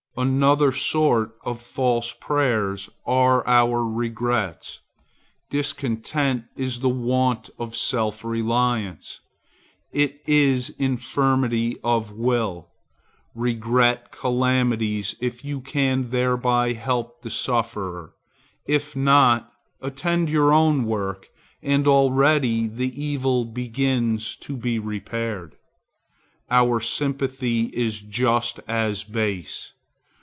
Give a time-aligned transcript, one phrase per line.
[0.17, 4.81] Another sort of false prayers are our regrets.
[5.49, 9.21] Discontent is the want of self reliance:
[9.93, 12.71] it is infirmity of will.
[13.33, 18.13] Regret calamities if you can thereby help the sufferer;
[18.67, 21.27] if not, attend your own work
[21.63, 25.55] and already the evil begins to be repaired.
[26.49, 29.71] Our sympathy is just as base.